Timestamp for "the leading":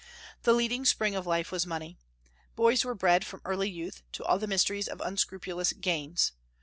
0.41-0.83